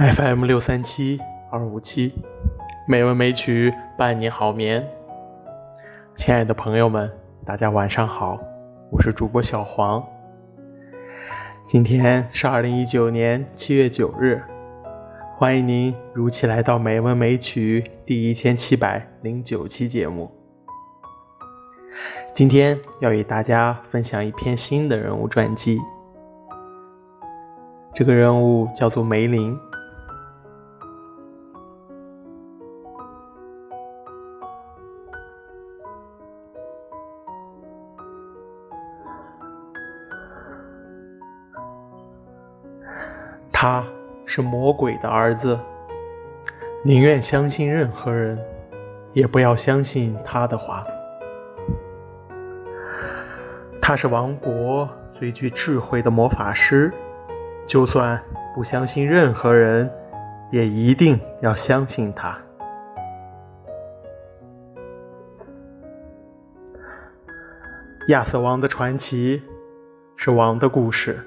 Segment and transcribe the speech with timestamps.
[0.00, 1.20] FM 六三七
[1.50, 2.14] 二五七，
[2.88, 4.82] 美文美曲伴你好眠。
[6.16, 7.12] 亲爱的朋友们，
[7.44, 8.40] 大家晚上好，
[8.90, 10.02] 我是主播小黄。
[11.68, 14.40] 今天是二零一九年七月九日，
[15.36, 20.32] 欢迎您如期来到《美文美曲》第一千七百零九期节目。
[22.32, 25.78] 今天要与大家分享一篇新的人物传记，
[27.92, 29.54] 这个人物叫做梅林。
[43.62, 43.84] 他
[44.24, 45.60] 是魔鬼的儿子，
[46.82, 48.42] 宁愿相信任何人，
[49.12, 50.82] 也不要相信他的话。
[53.78, 56.90] 他是王国最具智慧的魔法师，
[57.66, 58.18] 就算
[58.54, 59.92] 不相信任何人，
[60.50, 62.38] 也一定要相信他。
[68.08, 69.42] 亚瑟王的传奇
[70.16, 71.22] 是王的故事。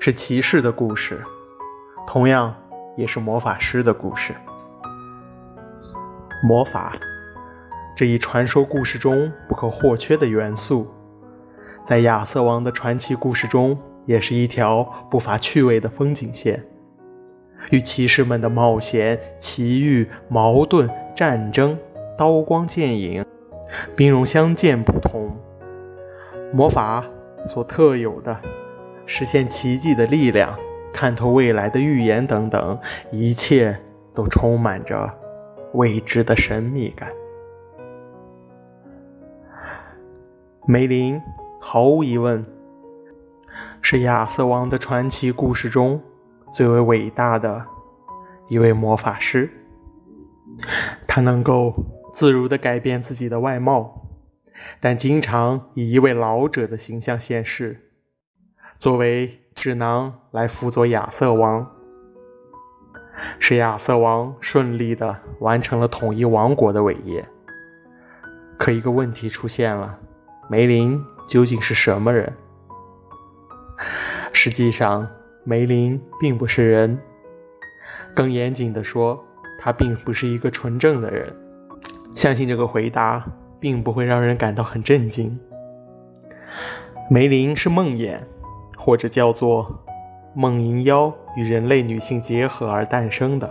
[0.00, 1.22] 是骑士的故事，
[2.06, 2.54] 同样
[2.96, 4.34] 也是魔法师的故事。
[6.42, 6.92] 魔法
[7.96, 10.86] 这一传说故事中不可或缺的元素，
[11.86, 16.62] 在亚瑟王的传奇故事中，也是一条不乏趣味的风景线。
[17.70, 21.78] 与骑士们的冒险、奇遇、矛盾、战争、
[22.18, 23.24] 刀光剑影、
[23.96, 25.34] 兵戎相见不同，
[26.52, 27.02] 魔法
[27.46, 28.38] 所特有的。
[29.06, 30.58] 实现奇迹的力量，
[30.92, 32.78] 看透未来的预言等等，
[33.10, 33.78] 一切
[34.14, 35.12] 都充满着
[35.74, 37.10] 未知的神秘感。
[40.66, 41.20] 梅林
[41.60, 42.44] 毫无疑问
[43.82, 46.00] 是亚瑟王的传奇故事中
[46.52, 47.62] 最为伟大的
[48.48, 49.50] 一位魔法师。
[51.06, 51.74] 他能够
[52.14, 54.06] 自如地改变自己的外貌，
[54.80, 57.83] 但经常以一位老者的形象现世。
[58.78, 61.66] 作为智囊来辅佐亚瑟王，
[63.38, 67.24] 使亚瑟王顺利的完成了统一王国的伟业。
[68.58, 69.98] 可一个问题出现了：
[70.48, 72.32] 梅林究竟是什么人？
[74.32, 75.08] 实际上，
[75.44, 76.98] 梅林并不是人。
[78.14, 79.24] 更严谨的说，
[79.60, 81.34] 他并不是一个纯正的人。
[82.14, 83.24] 相信这个回答
[83.58, 85.38] 并不会让人感到很震惊。
[87.10, 88.18] 梅林是梦魇。
[88.84, 89.66] 或者叫做
[90.34, 93.50] 梦银妖与人类女性结合而诞生的。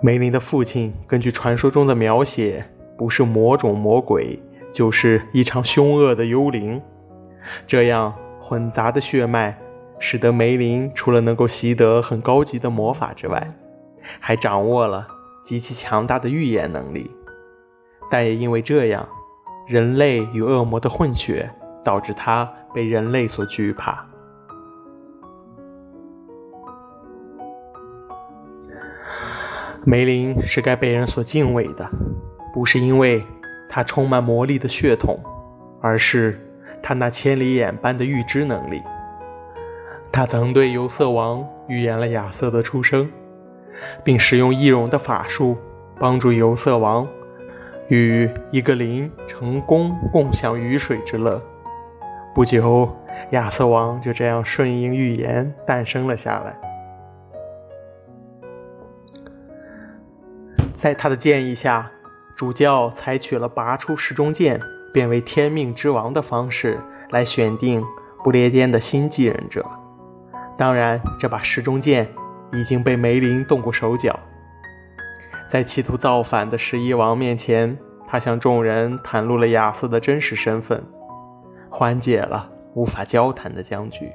[0.00, 2.64] 梅林的父亲根据传说中的描写，
[2.96, 4.40] 不是魔种魔鬼，
[4.72, 6.80] 就是异常凶恶的幽灵。
[7.66, 9.54] 这样混杂的血脉，
[9.98, 13.52] 使得梅林除了能够习得很高级的魔法之外，
[14.18, 15.06] 还掌握了
[15.44, 17.10] 极其强大的预言能力。
[18.10, 19.06] 但也因为这样，
[19.66, 21.50] 人类与恶魔的混血，
[21.84, 22.50] 导致他。
[22.74, 24.04] 被人类所惧怕。
[29.86, 31.88] 梅林是该被人所敬畏的，
[32.52, 33.22] 不是因为
[33.68, 35.22] 他充满魔力的血统，
[35.80, 36.40] 而是
[36.82, 38.82] 他那千里眼般的预知能力。
[40.10, 43.10] 他曾对尤瑟王预言了亚瑟的出生，
[44.02, 45.56] 并使用易容的法术
[45.98, 47.06] 帮助尤瑟王
[47.88, 51.42] 与一个灵成功共享雨水之乐。
[52.34, 52.92] 不久，
[53.30, 56.58] 亚瑟王就这样顺应预言诞生了下来。
[60.74, 61.88] 在他的建议下，
[62.34, 64.60] 主教采取了拔出时钟剑，
[64.92, 67.80] 变为天命之王的方式来选定
[68.24, 69.64] 不列颠的新继任者。
[70.58, 72.08] 当然，这把时钟剑
[72.52, 74.18] 已经被梅林动过手脚。
[75.48, 77.78] 在企图造反的十一王面前，
[78.08, 80.84] 他向众人袒露了亚瑟的真实身份。
[81.76, 84.12] 缓解了无法交谈的僵局。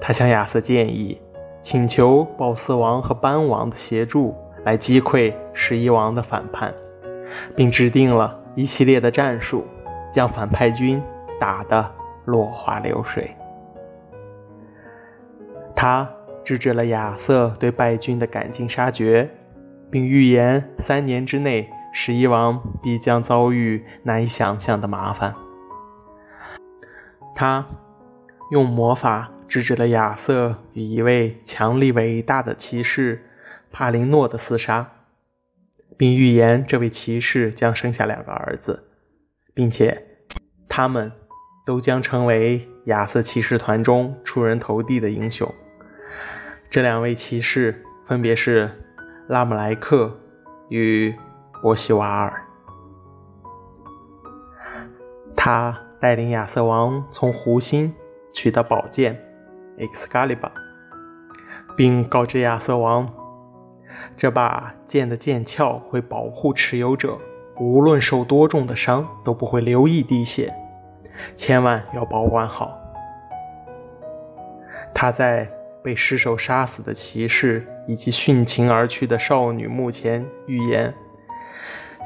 [0.00, 1.16] 他向亚瑟建议，
[1.62, 4.34] 请求鲍斯王和班王的协助
[4.64, 6.74] 来击溃十一王的反叛，
[7.54, 9.64] 并制定了一系列的战术，
[10.12, 11.00] 将反派军
[11.38, 11.88] 打得
[12.24, 13.30] 落花流水。
[15.76, 16.10] 他
[16.42, 19.30] 制止了亚瑟对败军的赶尽杀绝，
[19.88, 25.32] 并预言三年之内十一王必将遭遇难以想象的麻烦。
[27.34, 27.66] 他
[28.50, 33.28] 用魔法制止了亚瑟与一位强力伟大的骑士
[33.72, 34.92] 帕林诺的厮杀，
[35.96, 38.84] 并预言这位骑士将生下两个儿子，
[39.52, 40.06] 并且
[40.68, 41.10] 他们
[41.66, 45.52] 都将成为亚瑟骑士团中出人头地的英雄。
[46.70, 48.70] 这两位骑士分别是
[49.28, 50.18] 拉姆莱克
[50.68, 51.14] 与
[51.60, 52.42] 波西瓦尔。
[55.36, 57.94] 他带领亚瑟王从湖心
[58.30, 59.18] 取得宝剑
[59.78, 60.50] Excalibur，
[61.78, 63.10] 并告知亚瑟王，
[64.14, 67.16] 这把剑的剑鞘会保护持有者，
[67.58, 70.52] 无论受多重的伤都不会流一滴血，
[71.36, 72.78] 千万要保管好。
[74.92, 75.48] 他在。
[75.82, 80.94] 被失手杀死的骑士以及殉情而去的少女墓前预言，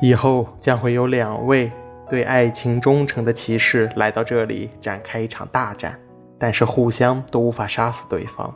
[0.03, 1.71] 以后将会有两位
[2.09, 5.99] 对爱情忠诚的骑士来到这里展开一场大战，
[6.39, 8.55] 但是互相都无法杀死对方，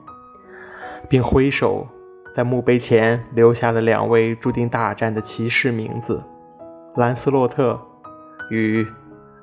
[1.09, 1.87] 并挥手
[2.35, 6.23] 在墓碑前留下了两位注定大战的骑士名字：
[6.97, 7.79] 兰斯洛特
[8.51, 8.87] 与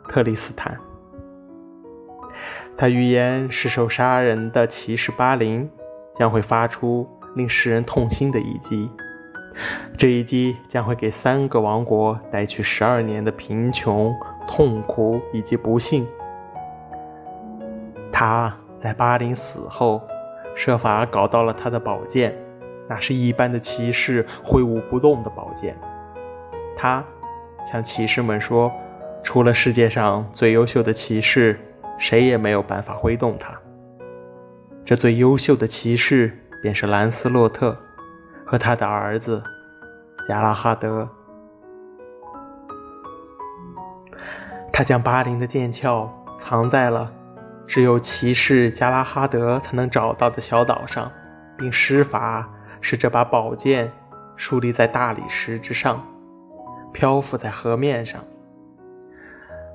[0.07, 0.75] 特里斯坦。
[2.75, 5.69] 他预言，失手杀人的骑士巴林
[6.15, 8.89] 将会发出令世人痛心的一击，
[9.97, 14.13] 这一击将会给三个王国带去十二年的贫穷、
[14.47, 16.07] 痛苦以及不幸。
[18.11, 20.01] 他在巴林死后，
[20.55, 22.35] 设法搞到了他的宝剑，
[22.87, 25.77] 那是一般的骑士挥舞不动的宝剑。
[26.77, 27.03] 他
[27.65, 28.71] 向骑士们说
[29.23, 31.59] ：“除了世界上最优秀的骑士。”
[31.99, 33.53] 谁也没有办法挥动它。
[34.85, 37.77] 这最优秀的骑士便是兰斯洛特
[38.49, 39.43] 和他的儿子
[40.27, 41.07] 加拉哈德。
[44.73, 46.09] 他将巴林的剑鞘
[46.41, 47.13] 藏在了
[47.67, 51.11] 只有骑士加拉哈德才能找到的小岛上，
[51.55, 52.49] 并施法
[52.81, 53.91] 使这把宝剑
[54.35, 56.03] 竖立在大理石之上，
[56.91, 58.19] 漂浮在河面上，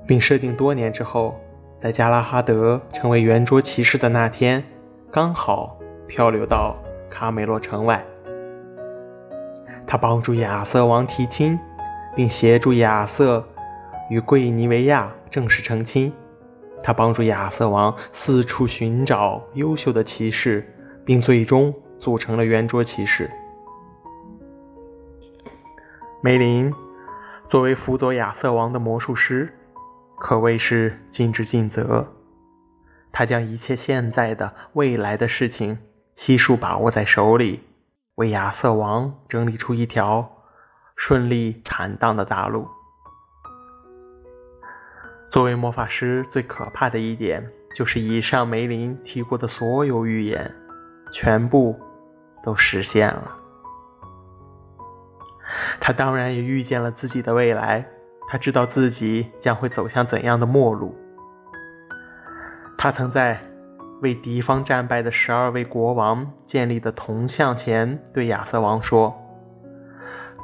[0.05, 1.41] 并设定多年之后。
[1.81, 4.65] 在加拉哈德成为圆桌骑士的那天，
[5.13, 5.79] 刚好
[6.09, 6.75] 漂流到
[7.11, 8.03] 卡美洛城外。
[9.95, 11.57] 他帮助亚瑟王提亲，
[12.17, 13.47] 并协助亚瑟
[14.11, 16.13] 与桂尼维亚正式成亲。
[16.83, 20.69] 他帮助亚瑟王四处寻找优秀的骑士，
[21.05, 23.31] 并最终组成了圆桌骑士。
[26.21, 26.75] 梅林
[27.49, 29.49] 作为辅佐亚瑟王的魔术师。
[30.19, 32.05] 可谓是尽职尽责。
[33.13, 35.79] 他将一切现在的、未来的事情
[36.17, 37.61] 悉数把握在手里，
[38.17, 40.31] 为亚瑟王整理出一条
[40.97, 42.69] 顺利坦荡的大路。
[45.31, 50.55] 作为魔法师，最可怕的一点就是以上梅林提过的所有预言，
[51.11, 51.77] 全部
[52.45, 53.37] 都实现了。
[55.81, 57.85] 他当然也预见了自己的未来。
[58.27, 60.97] 他知道自己将会走向怎样的末路。
[62.79, 63.39] 他曾在
[64.05, 69.15] 为敌方战败的十二位国王建立的铜像前对亚瑟王说：“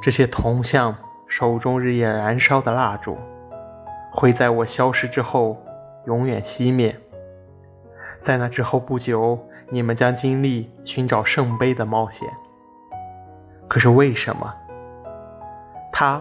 [0.01, 0.95] 这些铜像
[1.27, 3.15] 手中日夜燃烧的蜡烛，
[4.11, 5.63] 会在我消失之后
[6.07, 6.99] 永远熄灭。
[8.23, 9.39] 在那之后不久，
[9.69, 12.27] 你们将经历寻找圣杯的冒险。
[13.69, 14.51] 可是为什么？
[15.93, 16.19] 他？”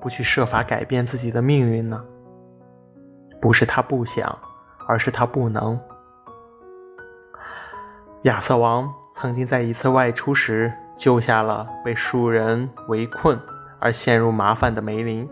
[0.00, 2.02] 不去设法改变自己的命运呢？
[3.38, 4.38] 不是他不想，
[4.88, 5.78] 而是他不能。
[8.22, 13.40] 亚瑟王曾经在一次外出时救下了被数人围困
[13.78, 15.26] 而陷入麻烦的梅林。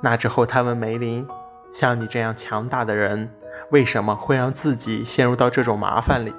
[0.00, 1.26] 那之后，他问梅林
[1.72, 3.28] ：“像你这样强大的人，
[3.70, 6.32] 为什么会让自己陷入到这种麻烦里？”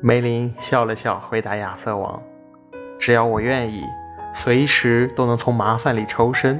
[0.00, 2.22] 梅林笑了笑，回答亚瑟王
[3.00, 3.82] ：“只要我愿意。”
[4.34, 6.58] 随时都能从麻烦里抽身，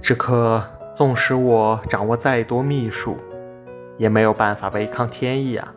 [0.00, 0.64] 只可
[0.96, 3.18] 纵使我掌握再多秘术，
[4.00, 5.68] 也没有办法违抗天意啊！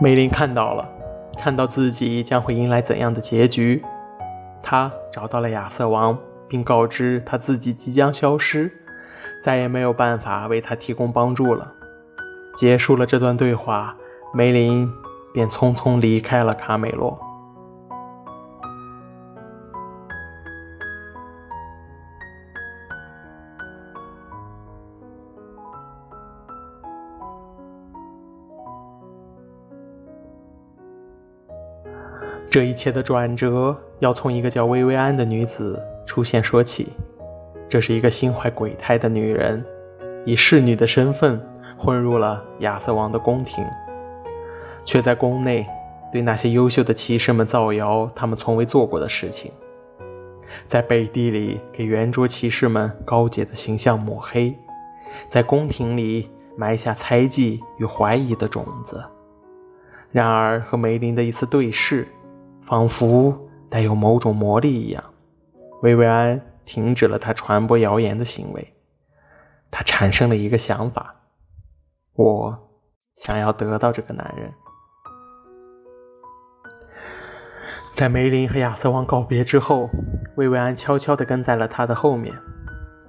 [0.00, 0.88] 梅林看到了，
[1.36, 3.84] 看到自己将会迎来怎样的结局，
[4.62, 6.16] 他找到了亚瑟王，
[6.48, 8.70] 并告知他自己即将消失，
[9.44, 11.72] 再也没有办法为他提供帮助了。
[12.54, 13.96] 结束了这段对话，
[14.32, 14.88] 梅林。
[15.34, 17.18] 便匆匆离开了卡美洛。
[32.54, 36.86] 这一切的转折要从一个叫薇薇安的女子出现说起。
[37.68, 39.64] 这是一个心怀鬼胎的女人，
[40.24, 41.44] 以侍女的身份
[41.76, 43.66] 混入了亚瑟王的宫廷。
[44.84, 45.66] 却在宫内
[46.12, 49.50] 对那些优秀的骑士们造谣他们从未做过的事情，
[50.68, 54.56] 在背地里给圆桌骑士们高洁的形象抹黑，
[55.28, 59.02] 在宫廷里埋下猜忌与怀疑的种子。
[60.12, 62.06] 然而，和梅林的一次对视，
[62.66, 65.04] 仿佛带有某种魔力一样，
[65.82, 68.74] 薇薇安停止了他传播谣言的行为。
[69.70, 71.14] 他产生了一个想法：
[72.14, 72.56] 我
[73.16, 74.52] 想要得到这个男人。
[77.96, 79.88] 在梅林和亚瑟王告别之后，
[80.36, 82.34] 薇薇安悄悄地跟在了他的后面。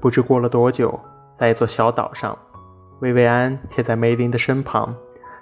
[0.01, 0.99] 不知过了多久，
[1.39, 2.37] 在一座小岛上，
[2.99, 4.95] 薇薇安贴在梅林的身旁，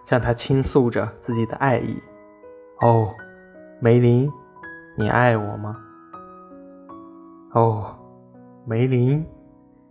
[0.05, 2.01] 向他倾诉着自己的爱意。
[2.81, 3.09] 哦，
[3.83, 4.31] 梅林，
[4.95, 5.75] 你爱我吗？
[7.51, 7.93] 哦，
[8.63, 9.25] 梅林，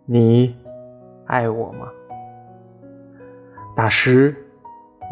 [0.06, 0.56] 你
[1.26, 1.90] 爱我吗？
[3.76, 4.34] 大师，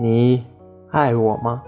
[0.00, 0.46] 你
[0.92, 1.62] 爱我吗？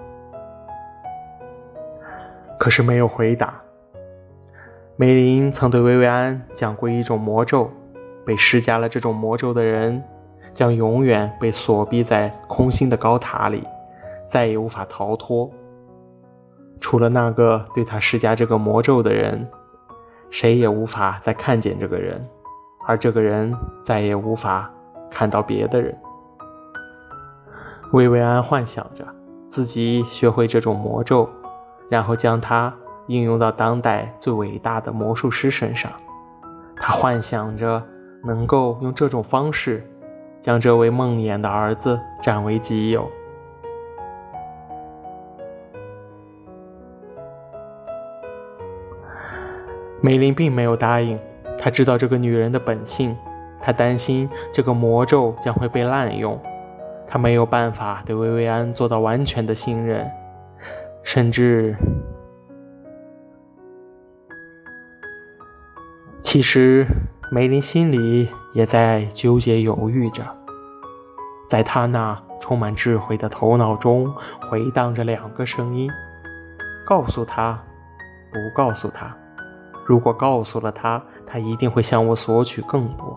[2.59, 3.61] 可是没有回答。
[4.97, 7.71] 梅林曾对薇薇安讲过一种魔咒，
[8.25, 10.03] 被施加了这种魔咒的人，
[10.55, 13.69] 将永远被锁闭在空心的高塔里，
[14.31, 15.53] 再也无法逃脱。
[16.83, 19.49] 除了那个对他施加这个魔咒的人，
[20.29, 22.23] 谁也无法再看见这个人，
[22.87, 24.71] 而这个人再也无法
[25.11, 25.97] 看到别的人。
[27.93, 29.07] 薇薇安幻想着
[29.49, 31.27] 自己学会这种魔咒。
[31.89, 32.73] 然后将它
[33.09, 35.93] 应用到当代最伟大的魔术师身上，
[36.75, 37.83] 他幻想着
[38.25, 39.87] 能够用这种方式
[40.41, 43.07] 将这位梦魇的儿子占为己有。
[50.05, 51.17] 梅林并没有答应，
[51.57, 53.17] 他知道这个女人的本性，
[53.61, 56.39] 他担心这个魔咒将会被滥用，
[57.07, 60.11] 他没有办法对薇薇安做到完全的信任。
[61.05, 61.77] 甚至，
[66.21, 66.85] 其实
[67.31, 70.25] 梅林心里也在纠结犹豫着，
[71.49, 74.13] 在他那充满智慧的头脑中
[74.51, 75.89] 回荡着两个声音：
[76.85, 77.57] 告诉他，
[78.33, 79.17] 不告诉他。
[79.85, 83.17] 如果告诉了他，他一定会向我索取更多；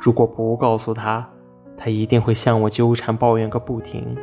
[0.00, 1.28] 如果不告诉他，
[1.76, 4.16] 他一定会向我纠缠抱怨个不停。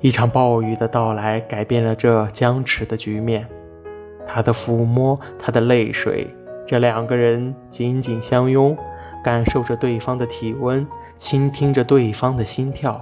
[0.00, 3.46] 一场暴雨的到来改变了这僵持的局面。
[4.26, 6.28] 他的抚摸，他的泪水，
[6.66, 8.76] 这两个人紧紧相拥，
[9.24, 10.86] 感受着对方的体温，
[11.16, 13.00] 倾听着对方的心跳。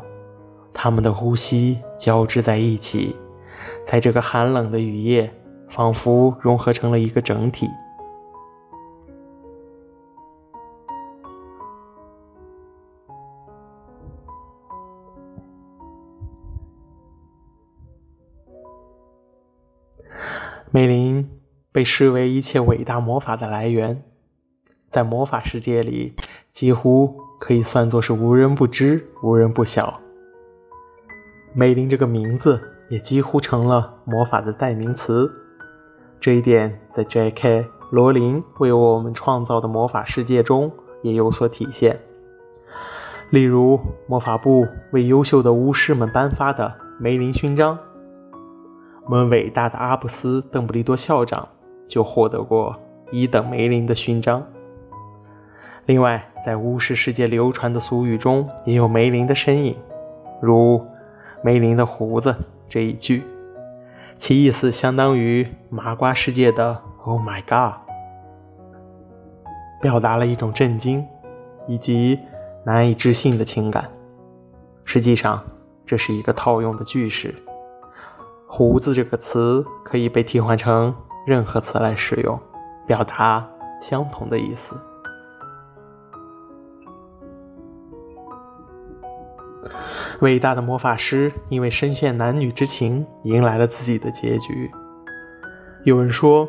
[0.73, 3.17] 他们的呼吸交织在一起，
[3.91, 5.31] 在这个寒冷的雨夜，
[5.69, 7.69] 仿佛融合成了一个整体。
[20.73, 21.41] 美林
[21.73, 24.03] 被视为一切伟大魔法的来源，
[24.91, 26.15] 在魔法世界里，
[26.51, 30.01] 几乎可以算作是无人不知、无人不晓。
[31.55, 35.46] 美林这个名字也几乎成了魔法的代名词。
[36.19, 37.67] 这一点在 J.K.
[37.91, 42.01] 罗琳为我们创造的魔法世界中也有所体现。
[43.31, 47.79] 例如，魔法部为优秀的巫师们颁发的梅林勋章。
[49.05, 51.49] 我们伟大的阿布斯·邓布利多校长
[51.87, 52.75] 就获得过
[53.13, 54.45] 一等梅林的勋章。
[55.85, 59.77] 另外，在巫师世界流传的俗语中也有梅林的身影，
[60.41, 60.85] 如
[61.43, 62.35] “梅林的胡子”
[62.69, 63.23] 这一句，
[64.19, 67.75] 其意思相当于麻瓜世界的 “Oh my God”，
[69.81, 71.07] 表达了一种震惊
[71.69, 72.19] 以及
[72.65, 73.89] 难以置信的情感。
[74.85, 75.43] 实际上，
[75.85, 77.35] 这是一个套用的句式。
[78.47, 80.95] 胡子这个词可以被替换成
[81.27, 82.39] 任何词来使用，
[82.87, 83.47] 表达
[83.81, 84.75] 相同的意思。
[90.21, 94.71] 伟大的魔法师因为深陷男女之情，迎来了自己的结局。
[95.85, 96.49] 有人说，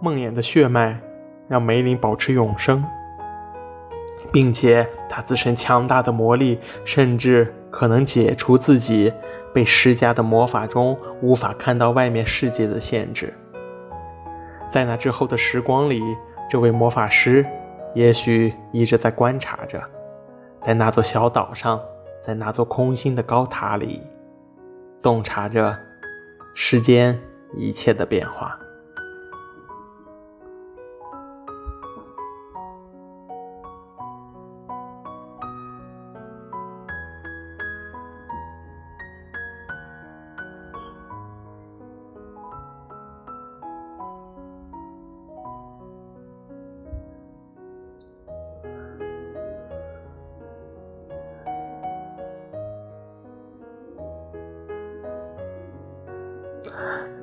[0.00, 1.00] 梦魇的血脉
[1.48, 2.84] 让梅林保持永生，
[4.32, 9.12] 并且他自身强大的魔力，甚至可能解除自己。
[9.54, 13.32] 被施加的魔法中无法看到外面世界的限制。
[14.70, 16.02] 在那之后的时光里，
[16.50, 17.42] 这位魔法师
[17.94, 19.82] 也许一直在观察着，
[20.62, 21.80] 在那座小岛上，
[22.20, 24.02] 在那座空心的高塔里，
[25.02, 25.78] 洞察着
[26.54, 27.18] 世间
[27.54, 28.58] 一切的变化。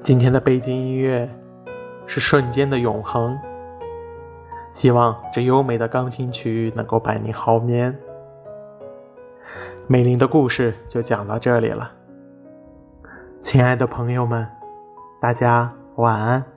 [0.02, 1.30] 今天的背景音乐
[2.06, 3.34] 是《瞬间的永恒》，
[4.74, 7.98] 希望这优美的钢琴曲能够伴你好眠。
[9.88, 11.92] 美玲的故事就讲到这里了，
[13.42, 14.48] 亲爱的朋友们，
[15.20, 16.53] 大家晚安。